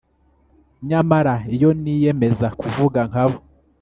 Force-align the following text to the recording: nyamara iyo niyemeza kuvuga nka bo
nyamara 0.87 1.35
iyo 1.55 1.69
niyemeza 1.81 2.47
kuvuga 2.59 2.99
nka 3.09 3.25
bo 3.29 3.37